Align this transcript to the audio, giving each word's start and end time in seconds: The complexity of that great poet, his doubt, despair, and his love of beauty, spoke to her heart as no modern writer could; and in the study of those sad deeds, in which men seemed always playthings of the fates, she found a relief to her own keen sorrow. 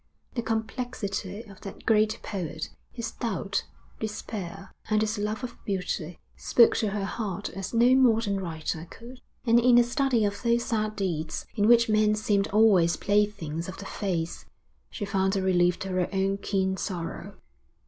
The 0.33 0.41
complexity 0.41 1.43
of 1.43 1.61
that 1.61 1.85
great 1.85 2.19
poet, 2.23 2.69
his 2.91 3.11
doubt, 3.11 3.65
despair, 3.99 4.71
and 4.89 4.99
his 4.99 5.19
love 5.19 5.43
of 5.43 5.63
beauty, 5.63 6.17
spoke 6.35 6.75
to 6.77 6.89
her 6.89 7.05
heart 7.05 7.51
as 7.51 7.71
no 7.71 7.93
modern 7.93 8.39
writer 8.39 8.87
could; 8.89 9.21
and 9.45 9.59
in 9.59 9.75
the 9.75 9.83
study 9.83 10.25
of 10.25 10.41
those 10.41 10.65
sad 10.65 10.95
deeds, 10.95 11.45
in 11.55 11.67
which 11.67 11.87
men 11.87 12.15
seemed 12.15 12.47
always 12.47 12.97
playthings 12.97 13.69
of 13.69 13.77
the 13.77 13.85
fates, 13.85 14.47
she 14.89 15.05
found 15.05 15.35
a 15.35 15.43
relief 15.43 15.77
to 15.77 15.89
her 15.89 16.09
own 16.11 16.39
keen 16.39 16.77
sorrow. 16.77 17.35